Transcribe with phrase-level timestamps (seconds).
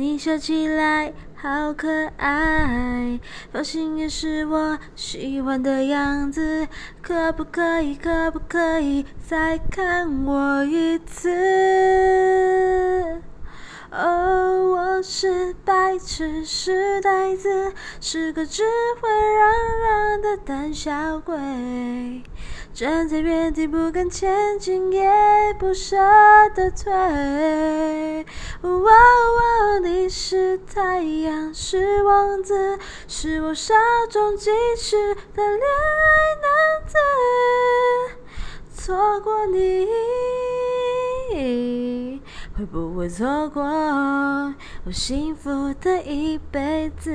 [0.00, 1.88] 你笑起来好可
[2.18, 3.18] 爱，
[3.50, 6.68] 放心也是我喜欢的样子。
[7.02, 11.28] 可不可以，可不可以再看我一次？
[13.90, 18.62] 哦，我是白痴，是呆子，是个只
[19.00, 19.77] 会让人
[20.44, 21.34] 胆小鬼。
[22.72, 25.10] 站在原地不敢前进，也
[25.58, 25.96] 不舍
[26.54, 28.24] 得退。
[28.62, 32.78] 哦，你是太阳，是王子，
[33.08, 33.74] 是我稍
[34.08, 36.48] 纵即逝的恋爱男
[36.86, 36.96] 子。
[38.72, 39.88] 错过你，
[42.56, 47.10] 会不会错过我幸福的一辈子？